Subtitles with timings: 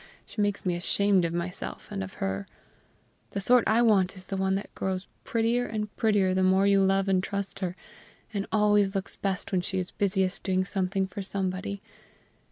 [0.25, 2.47] She makes me ashamed of myself and of her.
[3.33, 7.07] The sort I want is one that grows prettier and prettier the more you love
[7.07, 7.75] and trust her,
[8.33, 11.83] and always looks best when she is busiest doing something for somebody.